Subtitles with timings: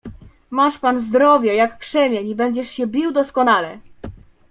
[0.49, 3.79] "Masz pan zdrowie, jak krzemień, i będziesz się bił doskonale."